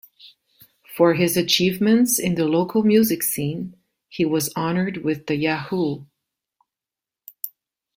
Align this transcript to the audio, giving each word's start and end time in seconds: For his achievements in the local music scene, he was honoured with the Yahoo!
For 0.97 1.13
his 1.13 1.37
achievements 1.37 2.17
in 2.17 2.33
the 2.33 2.45
local 2.45 2.81
music 2.81 3.21
scene, 3.21 3.75
he 4.09 4.25
was 4.25 4.51
honoured 4.55 5.03
with 5.03 5.27
the 5.27 5.35
Yahoo! 5.35 6.05